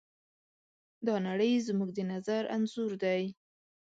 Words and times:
دا 1.07 1.15
نړۍ 1.27 1.53
زموږ 1.67 1.89
د 1.93 1.99
نظر 2.11 2.43
انځور 2.55 2.91
دی. 3.03 3.23